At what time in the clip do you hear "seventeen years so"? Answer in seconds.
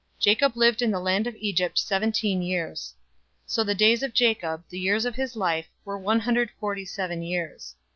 1.77-3.63